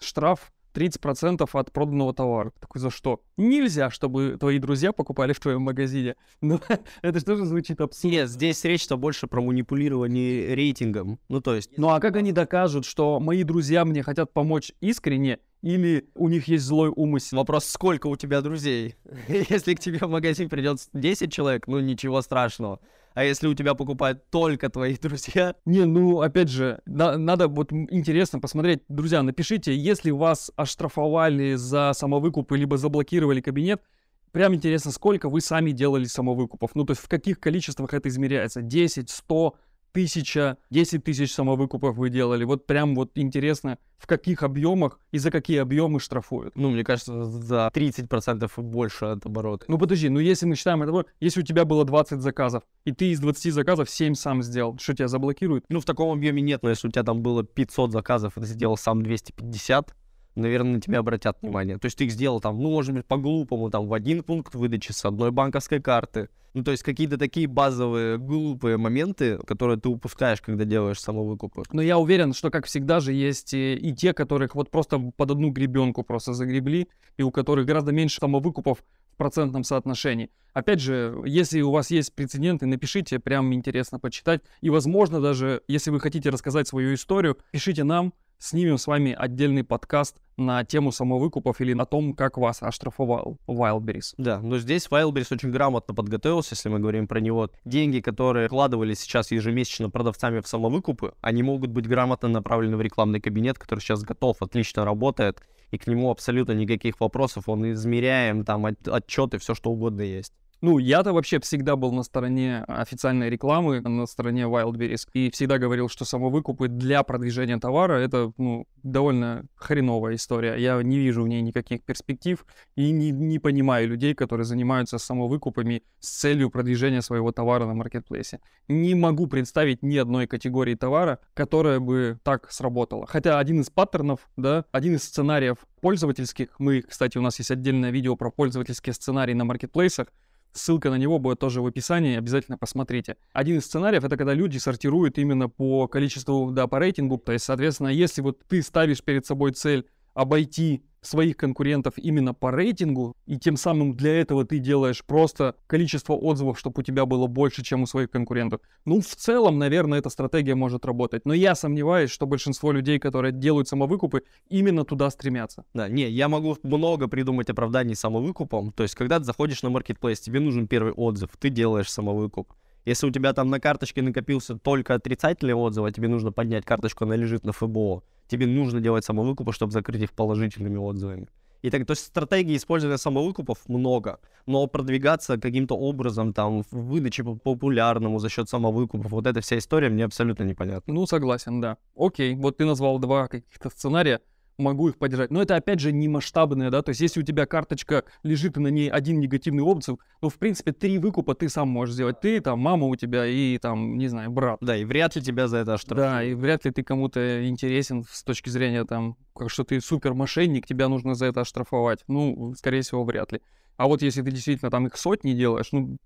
[0.00, 2.52] штраф 30% от проданного товара.
[2.60, 3.20] Такой, за что?
[3.36, 6.14] Нельзя, чтобы твои друзья покупали в твоем магазине.
[6.40, 6.60] Ну,
[7.02, 8.16] это что же звучит абсурдно?
[8.16, 11.18] Нет, здесь речь-то больше про манипулирование рейтингом.
[11.28, 11.76] Ну, то есть...
[11.76, 16.46] Ну, а как они докажут, что мои друзья мне хотят помочь искренне, или у них
[16.48, 17.38] есть злой умысел?
[17.38, 18.94] Вопрос, сколько у тебя друзей?
[19.28, 22.80] Если к тебе в магазин придет 10 человек, ну, ничего страшного.
[23.18, 25.56] А если у тебя покупают только твои друзья?
[25.64, 28.82] Не, ну, опять же, на, надо вот интересно посмотреть.
[28.86, 33.82] Друзья, напишите, если вас оштрафовали за самовыкуп, либо заблокировали кабинет,
[34.30, 36.76] прям интересно, сколько вы сами делали самовыкупов.
[36.76, 38.62] Ну, то есть в каких количествах это измеряется?
[38.62, 39.56] 10, 100,
[39.92, 42.44] тысяча, 10 тысяч самовыкупов вы делали.
[42.44, 46.56] Вот прям вот интересно, в каких объемах и за какие объемы штрафуют.
[46.56, 49.64] Ну, мне кажется, за 30% и больше от оборота.
[49.68, 53.10] Ну, подожди, ну если мы считаем это, если у тебя было 20 заказов, и ты
[53.10, 55.64] из 20 заказов 7 сам сделал, что тебя заблокируют?
[55.68, 58.46] Ну, в таком объеме нет, но если у тебя там было 500 заказов, и ты
[58.46, 59.94] сделал сам 250,
[60.38, 61.78] наверное, на тебя обратят внимание.
[61.78, 64.92] То есть ты их сделал там, ну, может быть, по-глупому, там, в один пункт выдачи
[64.92, 66.28] с одной банковской карты.
[66.54, 71.62] Ну, то есть какие-то такие базовые глупые моменты, которые ты упускаешь, когда делаешь самовыкупы.
[71.72, 75.30] Но я уверен, что, как всегда же, есть и, и те, которых вот просто под
[75.30, 78.78] одну гребенку просто загребли, и у которых гораздо меньше самовыкупов
[79.12, 80.30] в процентном соотношении.
[80.54, 84.40] Опять же, если у вас есть прецеденты, напишите, прям интересно почитать.
[84.60, 89.64] И, возможно, даже, если вы хотите рассказать свою историю, пишите нам, снимем с вами отдельный
[89.64, 94.14] подкаст на тему самовыкупов или на том, как вас оштрафовал Wildberries.
[94.16, 97.50] Да, но здесь Wildberries очень грамотно подготовился, если мы говорим про него.
[97.64, 103.20] Деньги, которые вкладывались сейчас ежемесячно продавцами в самовыкупы, они могут быть грамотно направлены в рекламный
[103.20, 108.66] кабинет, который сейчас готов, отлично работает, и к нему абсолютно никаких вопросов, он измеряем, там
[108.66, 110.32] от, отчеты, все что угодно есть.
[110.60, 115.88] Ну, я-то вообще всегда был на стороне официальной рекламы, на стороне Wildberries, и всегда говорил,
[115.88, 120.56] что самовыкупы для продвижения товара— это, ну, довольно хреновая история.
[120.56, 122.44] Я не вижу в ней никаких перспектив
[122.74, 128.40] и не, не понимаю людей, которые занимаются самовыкупами с целью продвижения своего товара на маркетплейсе.
[128.66, 133.06] Не могу представить ни одной категории товара, которая бы так сработала.
[133.06, 137.90] Хотя один из паттернов, да, один из сценариев пользовательских, мы, кстати, у нас есть отдельное
[137.90, 140.08] видео про пользовательские сценарии на маркетплейсах,
[140.52, 143.16] Ссылка на него будет тоже в описании, обязательно посмотрите.
[143.32, 147.18] Один из сценариев это когда люди сортируют именно по количеству, да, по рейтингу.
[147.18, 149.86] То есть, соответственно, если вот ты ставишь перед собой цель
[150.18, 156.14] обойти своих конкурентов именно по рейтингу, и тем самым для этого ты делаешь просто количество
[156.14, 158.60] отзывов, чтобы у тебя было больше, чем у своих конкурентов.
[158.84, 161.24] Ну, в целом, наверное, эта стратегия может работать.
[161.24, 165.64] Но я сомневаюсь, что большинство людей, которые делают самовыкупы, именно туда стремятся.
[165.72, 168.72] Да, не, я могу много придумать оправданий самовыкупом.
[168.72, 172.52] То есть, когда ты заходишь на маркетплейс, тебе нужен первый отзыв, ты делаешь самовыкуп.
[172.84, 177.04] Если у тебя там на карточке накопился только отрицательный отзыв, а тебе нужно поднять карточку,
[177.04, 181.28] она лежит на ФБО, тебе нужно делать самовыкупы, чтобы закрыть их положительными отзывами.
[181.62, 187.24] И так, то есть стратегии использования самовыкупов много, но продвигаться каким-то образом там в выдаче
[187.24, 190.94] популярному за счет самовыкупов, вот эта вся история мне абсолютно непонятна.
[190.94, 191.76] Ну, согласен, да.
[191.96, 194.20] Окей, вот ты назвал два каких-то сценария
[194.58, 195.30] могу их поддержать.
[195.30, 198.60] Но это опять же не масштабные, да, то есть если у тебя карточка лежит и
[198.60, 202.20] на ней один негативный отзыв, ну, в принципе, три выкупа ты сам можешь сделать.
[202.20, 204.58] Ты, там, мама у тебя и, там, не знаю, брат.
[204.60, 206.10] Да, и вряд ли тебя за это оштрафуют.
[206.10, 210.14] Да, и вряд ли ты кому-то интересен с точки зрения, там, как что ты супер
[210.14, 212.00] мошенник, тебя нужно за это оштрафовать.
[212.08, 213.40] Ну, скорее всего, вряд ли.
[213.76, 215.98] А вот если ты действительно там их сотни делаешь, ну,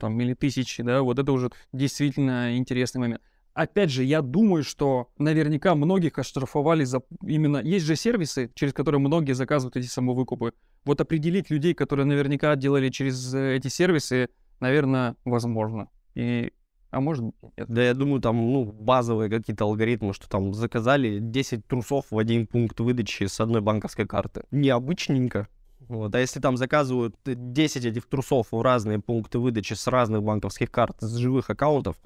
[0.00, 3.22] там, или тысячи, да, вот это уже действительно интересный момент
[3.58, 7.58] опять же, я думаю, что наверняка многих оштрафовали за именно...
[7.58, 10.52] Есть же сервисы, через которые многие заказывают эти самовыкупы.
[10.84, 14.28] Вот определить людей, которые наверняка делали через э, эти сервисы,
[14.60, 15.88] наверное, возможно.
[16.14, 16.52] И
[16.90, 17.68] а может нет.
[17.68, 22.46] Да я думаю, там, ну, базовые какие-то алгоритмы, что там заказали 10 трусов в один
[22.46, 24.44] пункт выдачи с одной банковской карты.
[24.52, 25.48] Необычненько.
[25.80, 26.14] Вот.
[26.14, 30.96] А если там заказывают 10 этих трусов в разные пункты выдачи с разных банковских карт,
[31.00, 31.96] с живых аккаунтов,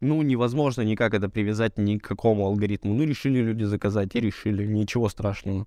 [0.00, 2.94] ну, невозможно никак это привязать ни к какому алгоритму.
[2.94, 5.66] Ну, решили люди заказать и решили, ничего страшного.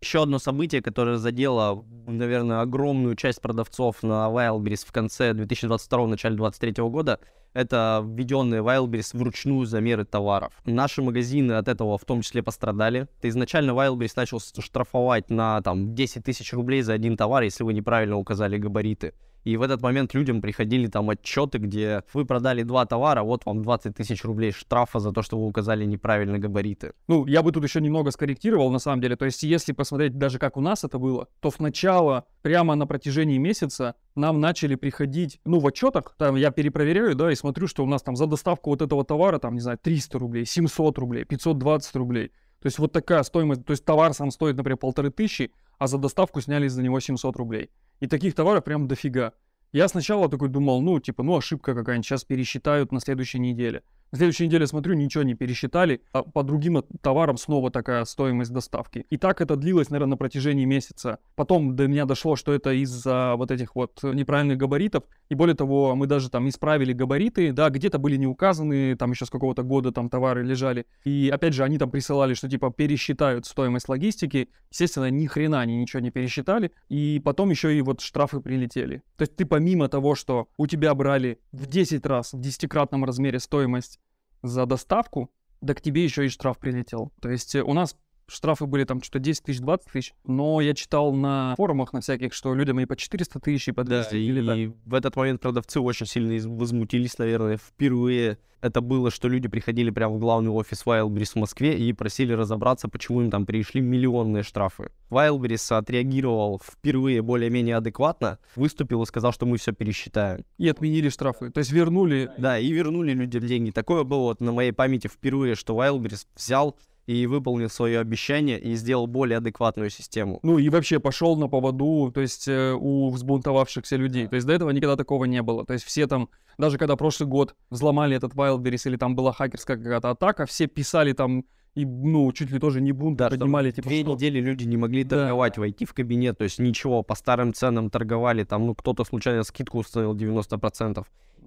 [0.00, 6.36] Еще одно событие, которое задело, наверное, огромную часть продавцов на Wildberries в конце 2022 начале
[6.36, 7.20] 2023 года,
[7.54, 10.52] это введенные Wildberries вручную замеры товаров.
[10.66, 13.08] Наши магазины от этого в том числе пострадали.
[13.22, 17.72] То изначально Wildberries начал штрафовать на там 10 тысяч рублей за один товар, если вы
[17.72, 19.14] неправильно указали габариты.
[19.44, 23.62] И в этот момент людям приходили там отчеты, где вы продали два товара, вот вам
[23.62, 26.94] 20 тысяч рублей штрафа за то, что вы указали неправильно габариты.
[27.08, 29.16] Ну, я бы тут еще немного скорректировал, на самом деле.
[29.16, 33.36] То есть, если посмотреть даже как у нас это было, то сначала, прямо на протяжении
[33.36, 37.86] месяца, нам начали приходить, ну, в отчетах, там я перепроверяю, да, и смотрю, что у
[37.86, 41.96] нас там за доставку вот этого товара, там, не знаю, 300 рублей, 700 рублей, 520
[41.96, 42.32] рублей.
[42.64, 45.98] То есть вот такая стоимость, то есть товар сам стоит, например, полторы тысячи, а за
[45.98, 47.68] доставку сняли за него 700 рублей.
[48.04, 49.32] И таких товаров прям дофига.
[49.72, 53.82] Я сначала такой думал, ну, типа, ну, ошибка какая-нибудь, сейчас пересчитают на следующей неделе.
[54.14, 59.06] На следующей неделе смотрю, ничего не пересчитали, а по другим товарам снова такая стоимость доставки.
[59.10, 61.18] И так это длилось, наверное, на протяжении месяца.
[61.34, 65.02] Потом до меня дошло, что это из-за вот этих вот неправильных габаритов.
[65.30, 69.26] И более того, мы даже там исправили габариты, да, где-то были не указаны, там еще
[69.26, 70.86] с какого-то года там товары лежали.
[71.02, 74.48] И опять же, они там присылали, что типа пересчитают стоимость логистики.
[74.70, 76.70] Естественно, ни хрена они ничего не пересчитали.
[76.88, 79.02] И потом еще и вот штрафы прилетели.
[79.16, 83.40] То есть ты помимо того, что у тебя брали в 10 раз, в десятикратном размере
[83.40, 83.98] стоимость
[84.44, 85.30] за доставку,
[85.60, 87.12] да к тебе еще и штраф прилетел.
[87.20, 90.74] То есть э, у нас штрафы были там что-то 10 тысяч, 20 тысяч, но я
[90.74, 94.10] читал на форумах на всяких, что людям и по 400 тысяч, и по 200.
[94.10, 99.10] Да, или и, и в этот момент продавцы очень сильно возмутились, наверное, впервые это было,
[99.10, 103.30] что люди приходили прямо в главный офис Wildberries в Москве и просили разобраться, почему им
[103.30, 104.90] там пришли миллионные штрафы.
[105.10, 110.46] Wildberries отреагировал впервые более-менее адекватно, выступил и сказал, что мы все пересчитаем.
[110.56, 112.30] И отменили штрафы, то есть вернули.
[112.38, 113.70] Да, и вернули людям деньги.
[113.70, 116.74] Такое было вот на моей памяти впервые, что Wildberries взял
[117.06, 120.40] и выполнил свое обещание и сделал более адекватную систему.
[120.42, 124.26] Ну и вообще пошел на поводу, то есть э, у взбунтовавшихся людей.
[124.26, 125.66] То есть до этого никогда такого не было.
[125.66, 129.76] То есть все там, даже когда прошлый год взломали этот Wildberries или там была хакерская
[129.76, 133.70] какая-то атака, все писали там и, ну, чуть ли тоже не бунт да, поднимали.
[133.72, 134.12] Типа, две что?
[134.12, 135.60] недели люди не могли торговать, да.
[135.60, 139.78] войти в кабинет, то есть ничего, по старым ценам торговали, там, ну, кто-то случайно скидку
[139.78, 141.04] установил 90%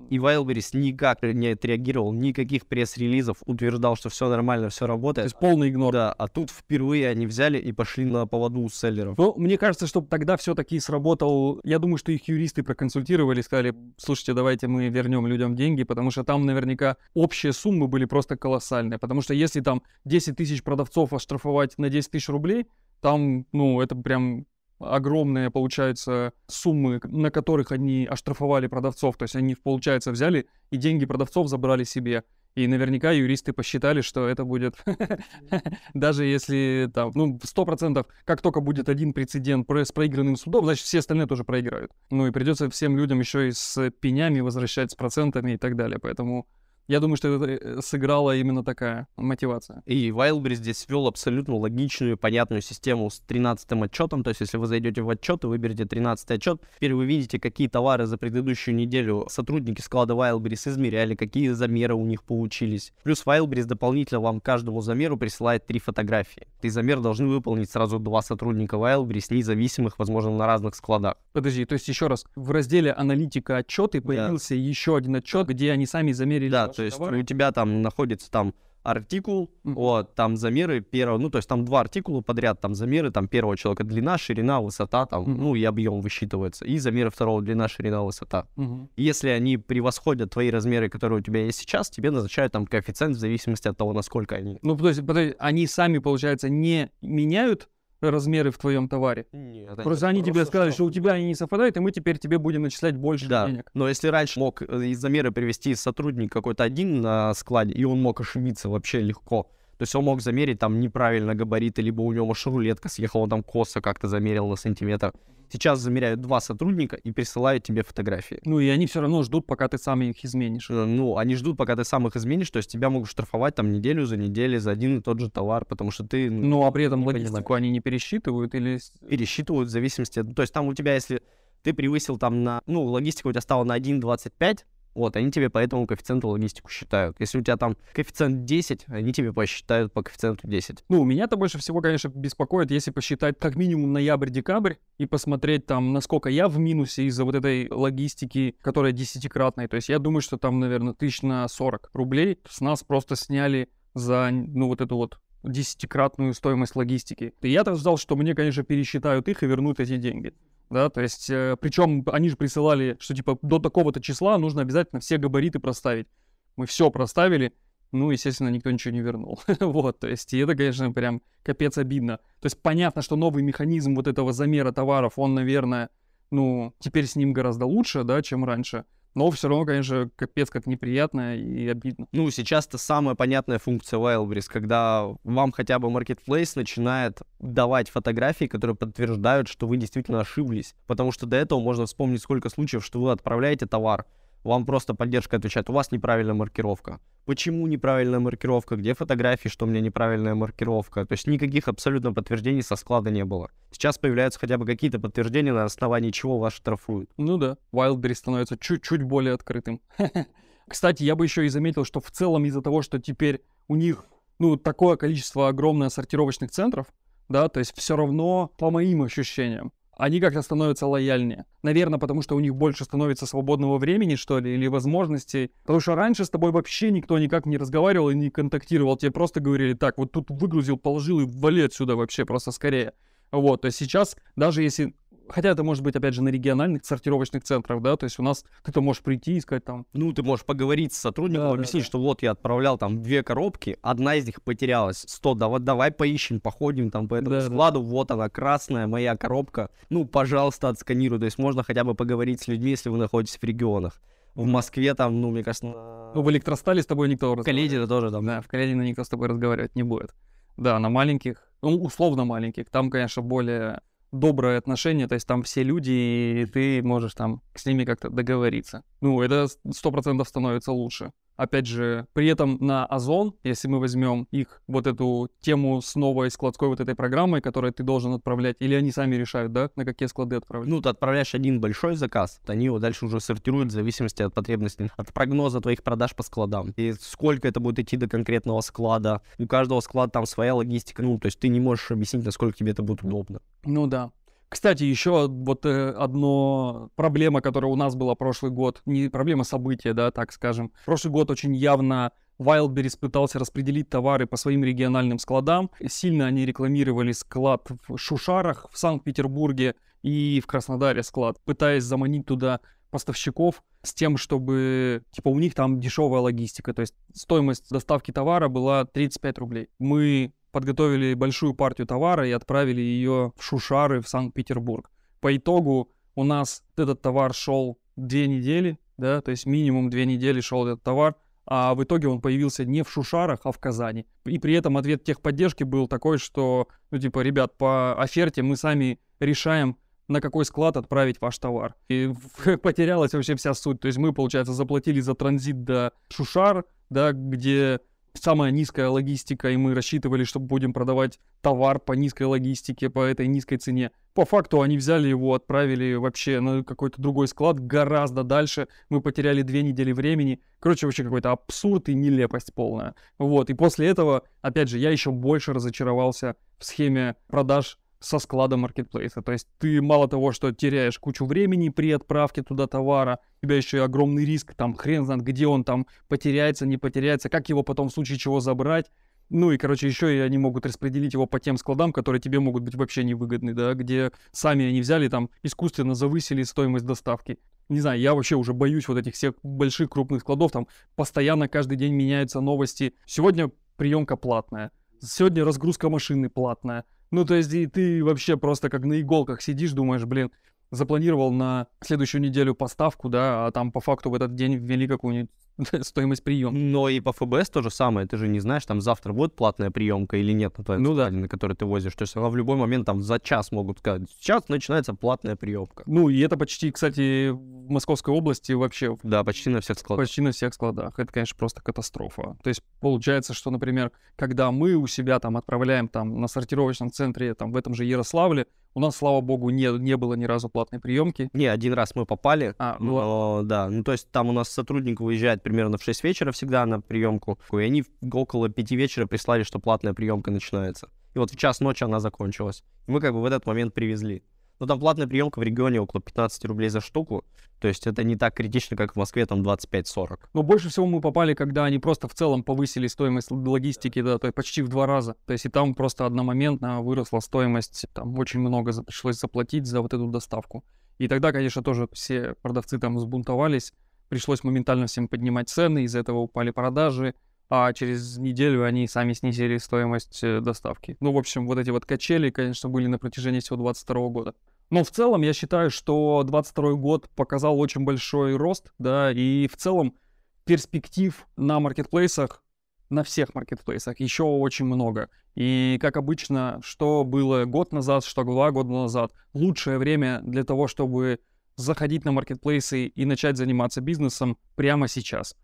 [0.09, 5.25] и Wildberries никак не отреагировал, никаких пресс-релизов, утверждал, что все нормально, все работает.
[5.25, 5.93] То есть полный игнор.
[5.93, 9.17] Да, а тут впервые они взяли и пошли на поводу у селлеров.
[9.17, 14.33] Ну, мне кажется, что тогда все-таки сработал, я думаю, что их юристы проконсультировали, сказали, слушайте,
[14.33, 19.21] давайте мы вернем людям деньги, потому что там наверняка общие суммы были просто колоссальные, потому
[19.21, 22.67] что если там 10 тысяч продавцов оштрафовать на 10 тысяч рублей,
[23.01, 24.45] там, ну, это прям
[24.79, 29.17] огромные, получается, суммы, на которых они оштрафовали продавцов.
[29.17, 32.23] То есть они, получается, взяли и деньги продавцов забрали себе.
[32.55, 34.83] И наверняка юристы посчитали, что это будет,
[35.93, 40.83] даже если там, ну, сто процентов, как только будет один прецедент с проигранным судом, значит,
[40.83, 41.91] все остальные тоже проиграют.
[42.09, 45.99] Ну и придется всем людям еще и с пенями возвращать, с процентами и так далее.
[45.99, 46.47] Поэтому
[46.87, 49.83] я думаю, что это э, сыграла именно такая мотивация.
[49.85, 54.23] И Wildberries здесь ввел абсолютно логичную, понятную систему с 13 отчетом.
[54.23, 57.67] То есть, если вы зайдете в отчет и выберете 13 отчет, теперь вы видите, какие
[57.67, 62.93] товары за предыдущую неделю сотрудники склада Wildberries измеряли, какие замеры у них получились.
[63.03, 66.47] Плюс Wildberries дополнительно вам каждому замеру присылает три фотографии.
[66.61, 71.15] И замер должны выполнить сразу два сотрудника Wildberries, независимых, возможно, на разных складах.
[71.33, 74.61] Подожди, то есть еще раз, в разделе аналитика отчеты появился да.
[74.61, 78.53] еще один отчет, где они сами замерили да, то есть у тебя там находится там
[78.87, 79.73] артикул, mm-hmm.
[79.73, 83.57] вот, там замеры первого, ну, то есть там два артикула подряд, там замеры, там первого
[83.57, 85.35] человека длина, ширина, высота, там, mm-hmm.
[85.37, 88.47] ну, и объем высчитывается, и замеры второго длина, ширина, высота.
[88.55, 88.87] Mm-hmm.
[88.95, 93.19] Если они превосходят твои размеры, которые у тебя есть сейчас, тебе назначают там коэффициент в
[93.19, 94.57] зависимости от того, насколько они.
[94.61, 97.67] Ну, то есть, подожди, они сами, получается, не меняют
[98.01, 99.25] размеры в твоем товаре.
[99.31, 102.37] Нет, просто они тебе сказали, что у тебя они не совпадают, и мы теперь тебе
[102.37, 103.47] будем начислять больше да.
[103.47, 103.69] денег.
[103.73, 108.01] Но если раньше мог э, из замера привести сотрудник какой-то один на складе, и он
[108.01, 112.25] мог ошибиться вообще легко, то есть он мог замерить там неправильно габариты, либо у него
[112.25, 115.13] маршрулетка съехала, он там косо как-то замерил на сантиметр.
[115.49, 118.39] Сейчас замеряют два сотрудника и присылают тебе фотографии.
[118.43, 120.69] Ну и они все равно ждут, пока ты сам их изменишь.
[120.69, 123.71] Э, ну, они ждут, пока ты сам их изменишь, то есть тебя могут штрафовать там
[123.71, 126.29] неделю за неделю за один и тот же товар, потому что ты...
[126.29, 128.79] Ну, ну а при этом логистику они не пересчитывают или...
[129.07, 130.21] Пересчитывают в зависимости...
[130.21, 131.21] То есть там у тебя, если
[131.63, 132.61] ты превысил там на...
[132.65, 134.59] Ну, логистика у тебя стала на 1,25,
[134.97, 137.15] вот, они тебе по этому коэффициенту логистику считают.
[137.19, 140.85] Если у тебя там коэффициент 10, они тебе посчитают по коэффициенту 10.
[140.89, 146.29] Ну, меня-то больше всего, конечно, беспокоит, если посчитать как минимум ноябрь-декабрь и посмотреть там, насколько
[146.29, 149.67] я в минусе из-за вот этой логистики, которая десятикратная.
[149.67, 153.69] То есть я думаю, что там, наверное, тысяч на 40 рублей с нас просто сняли
[153.93, 157.33] за, ну, вот эту вот десятикратную стоимость логистики.
[157.41, 160.33] И я-то ждал, что мне, конечно, пересчитают их и вернут эти деньги
[160.69, 164.99] да, то есть, э, причем они же присылали, что типа до такого-то числа нужно обязательно
[164.99, 166.07] все габариты проставить.
[166.55, 167.53] Мы все проставили,
[167.91, 169.39] ну, естественно, никто ничего не вернул.
[169.59, 172.17] вот, то есть, и это, конечно, прям капец обидно.
[172.41, 175.89] То есть, понятно, что новый механизм вот этого замера товаров, он, наверное,
[176.31, 178.85] ну, теперь с ним гораздо лучше, да, чем раньше.
[179.17, 182.05] Но все равно, конечно, капец как неприятно и обидно.
[182.11, 188.45] Ну, сейчас это самая понятная функция Wildberries, когда вам хотя бы Marketplace начинает давать фотографии,
[188.45, 190.75] которые подтверждают, что вы действительно ошиблись.
[190.85, 194.05] Потому что до этого можно вспомнить сколько случаев, что вы отправляете товар,
[194.47, 196.99] вам просто поддержка отвечает, у вас неправильная маркировка.
[197.25, 198.75] Почему неправильная маркировка?
[198.75, 201.05] Где фотографии, что у меня неправильная маркировка?
[201.05, 203.51] То есть никаких абсолютно подтверждений со склада не было.
[203.71, 207.11] Сейчас появляются хотя бы какие-то подтверждения, на основании чего вас штрафуют.
[207.17, 209.81] Ну да, Wildberries становится чуть-чуть более открытым.
[210.67, 214.05] Кстати, я бы еще и заметил, что в целом из-за того, что теперь у них
[214.39, 216.87] ну, такое количество огромное сортировочных центров,
[217.29, 221.45] да, то есть все равно, по моим ощущениям, они как-то становятся лояльнее.
[221.63, 225.51] Наверное, потому что у них больше становится свободного времени, что ли, или возможностей.
[225.63, 228.97] Потому что раньше с тобой вообще никто никак не разговаривал и не контактировал.
[228.97, 232.93] Тебе просто говорили, так, вот тут выгрузил, положил и вали отсюда вообще просто скорее.
[233.31, 234.95] Вот, есть сейчас, даже если
[235.29, 238.43] Хотя это может быть, опять же, на региональных сортировочных центрах, да, то есть у нас
[238.63, 239.85] ты-то можешь прийти и сказать там...
[239.93, 241.87] Ну, ты можешь поговорить с сотрудником, да, объяснить, да, да.
[241.87, 245.91] что вот я отправлял там две коробки, одна из них потерялась, сто, да, вот давай
[245.91, 247.85] поищем, походим там по этому да, складу, да.
[247.85, 252.47] вот она, красная моя коробка, ну, пожалуйста, отсканируй, то есть можно хотя бы поговорить с
[252.47, 254.01] людьми, если вы находитесь в регионах.
[254.35, 255.65] В Москве там, ну, мне кажется...
[255.65, 258.23] Ну, в электростале с тобой никто В Каледино тоже там.
[258.23, 260.13] Да, в Каледино никто с тобой разговаривать не будет.
[260.57, 265.63] Да, на маленьких, ну, условно маленьких, там, конечно, более доброе отношение, то есть там все
[265.63, 268.83] люди, и ты можешь там с ними как-то договориться.
[269.01, 271.11] Ну, это сто процентов становится лучше.
[271.37, 276.31] Опять же, при этом на Озон, если мы возьмем их вот эту тему с новой
[276.31, 280.07] складской вот этой программой, которую ты должен отправлять, или они сами решают, да, на какие
[280.07, 280.69] склады отправлять?
[280.69, 284.89] Ну, ты отправляешь один большой заказ, они его дальше уже сортируют в зависимости от потребностей,
[284.97, 286.73] от прогноза твоих продаж по складам.
[286.75, 289.21] И сколько это будет идти до конкретного склада.
[289.37, 292.71] У каждого склада там своя логистика, ну, то есть ты не можешь объяснить, насколько тебе
[292.71, 293.41] это будет удобно.
[293.63, 294.11] Ну да.
[294.49, 299.93] Кстати, еще вот э, одно проблема, которая у нас была прошлый год, не проблема события,
[299.93, 300.71] да, так скажем.
[300.85, 305.69] Прошлый год очень явно Wildberries пытался распределить товары по своим региональным складам.
[305.87, 312.61] Сильно они рекламировали склад в Шушарах, в Санкт-Петербурге и в Краснодаре склад, пытаясь заманить туда
[312.89, 318.47] поставщиков с тем, чтобы, типа, у них там дешевая логистика, то есть стоимость доставки товара
[318.47, 319.69] была 35 рублей.
[319.79, 324.89] Мы подготовили большую партию товара и отправили ее в Шушары, в Санкт-Петербург.
[325.19, 330.41] По итогу у нас этот товар шел две недели, да, то есть минимум две недели
[330.41, 334.05] шел этот товар, а в итоге он появился не в Шушарах, а в Казани.
[334.25, 338.99] И при этом ответ техподдержки был такой, что, ну, типа, ребят, по оферте мы сами
[339.19, 339.77] решаем,
[340.09, 341.75] на какой склад отправить ваш товар.
[341.87, 342.11] И
[342.63, 343.79] потерялась вообще вся суть.
[343.79, 347.79] То есть мы, получается, заплатили за транзит до Шушар, да, где
[348.23, 353.27] самая низкая логистика, и мы рассчитывали, что будем продавать товар по низкой логистике, по этой
[353.27, 353.91] низкой цене.
[354.13, 358.67] По факту они взяли его, отправили вообще на какой-то другой склад гораздо дальше.
[358.89, 360.41] Мы потеряли две недели времени.
[360.59, 362.95] Короче, вообще какой-то абсурд и нелепость полная.
[363.19, 368.57] Вот, и после этого, опять же, я еще больше разочаровался в схеме продаж со склада
[368.57, 369.21] маркетплейса.
[369.21, 373.57] То есть ты мало того, что теряешь кучу времени при отправке туда товара, у тебя
[373.57, 377.63] еще и огромный риск, там хрен знает, где он там потеряется, не потеряется, как его
[377.63, 378.91] потом в случае чего забрать.
[379.29, 382.63] Ну и, короче, еще и они могут распределить его по тем складам, которые тебе могут
[382.63, 387.37] быть вообще невыгодны, да, где сами они взяли там, искусственно завысили стоимость доставки.
[387.67, 391.75] Не знаю, я вообще уже боюсь вот этих всех больших крупных складов, там постоянно каждый
[391.75, 392.93] день меняются новости.
[393.05, 398.83] Сегодня приемка платная, сегодня разгрузка машины платная, ну, то есть, и ты вообще просто как
[398.83, 400.31] на иголках сидишь, думаешь, блин,
[400.71, 405.31] запланировал на следующую неделю поставку, да, а там по факту в этот день ввели какую-нибудь
[405.81, 406.57] стоимость приема.
[406.57, 409.71] Но и по ФБС то же самое, ты же не знаешь, там завтра будет платная
[409.71, 411.09] приемка или нет на твоем ну, да.
[411.09, 411.95] на который ты возишь.
[411.95, 415.83] То есть она в любой момент там за час могут сказать, сейчас начинается платная приемка.
[415.85, 418.97] Ну и это почти, кстати, в Московской области вообще.
[419.03, 420.05] Да, почти на всех складах.
[420.05, 420.99] Почти на всех складах.
[420.99, 422.37] Это, конечно, просто катастрофа.
[422.43, 427.33] То есть получается, что, например, когда мы у себя там отправляем там на сортировочном центре
[427.33, 430.79] там в этом же Ярославле, у нас, слава богу, не, не было ни разу платной
[430.79, 431.31] приемки.
[431.33, 432.53] Не, один раз мы попали.
[432.59, 433.69] А, ну, но, да.
[433.69, 437.39] Ну, то есть там у нас сотрудник выезжает примерно в 6 вечера всегда на приемку,
[437.51, 440.91] и они около 5 вечера прислали, что платная приемка начинается.
[441.15, 442.63] И вот в час ночи она закончилась.
[442.85, 444.21] И мы как бы в этот момент привезли.
[444.59, 447.23] Но там платная приемка в регионе около 15 рублей за штуку.
[447.59, 450.19] То есть это не так критично, как в Москве, там 25-40.
[450.33, 454.27] Но больше всего мы попали, когда они просто в целом повысили стоимость логистики, да, то
[454.27, 455.15] есть почти в два раза.
[455.25, 459.93] То есть и там просто одномоментно выросла стоимость, там очень много пришлось заплатить за вот
[459.93, 460.63] эту доставку.
[460.99, 463.73] И тогда, конечно, тоже все продавцы там сбунтовались,
[464.09, 467.13] пришлось моментально всем поднимать цены, из-за этого упали продажи,
[467.49, 470.97] а через неделю они сами снизили стоимость э, доставки.
[470.99, 474.35] Ну, в общем, вот эти вот качели, конечно, были на протяжении всего 22 года.
[474.69, 479.55] Но в целом я считаю, что 22 год показал очень большой рост, да, и в
[479.55, 479.95] целом
[480.43, 482.43] перспектив на маркетплейсах,
[482.89, 485.09] на всех маркетплейсах еще очень много.
[485.35, 490.67] И как обычно, что было год назад, что два года назад, лучшее время для того,
[490.67, 491.19] чтобы
[491.55, 495.35] заходить на маркетплейсы и начать заниматься бизнесом прямо сейчас.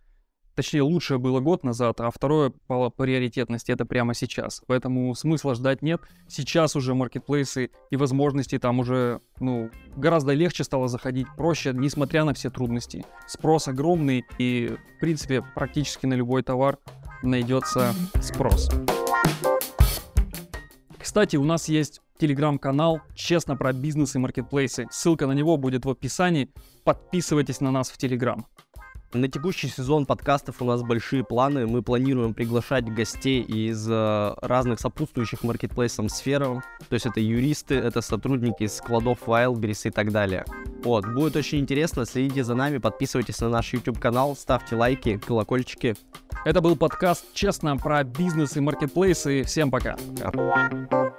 [0.56, 4.62] Точнее, лучшее было год назад, а второе по приоритетности это прямо сейчас.
[4.68, 6.02] Поэтому смысла ждать нет.
[6.28, 12.34] Сейчас уже маркетплейсы и возможности там уже, ну, гораздо легче стало заходить, проще, несмотря на
[12.36, 13.04] все трудности.
[13.28, 16.78] Спрос огромный и, в принципе, практически на любой товар
[17.24, 18.70] найдется спрос.
[21.00, 24.88] Кстати, у нас есть телеграм-канал «Честно про бизнес и маркетплейсы».
[24.92, 26.50] Ссылка на него будет в описании.
[26.84, 28.46] Подписывайтесь на нас в телеграм.
[29.14, 31.68] На текущий сезон подкастов у нас большие планы.
[31.68, 36.44] Мы планируем приглашать гостей из э, разных сопутствующих маркетплейсам сфер.
[36.44, 40.46] То есть это юристы, это сотрудники складов Wildberries и так далее.
[40.84, 42.06] Вот, будет очень интересно.
[42.06, 45.96] Следите за нами, подписывайтесь на наш YouTube-канал, ставьте лайки, колокольчики.
[46.44, 49.44] Это был подкаст «Честно» про бизнес и маркетплейсы.
[49.44, 49.96] Всем пока.
[49.96, 51.14] Yeah.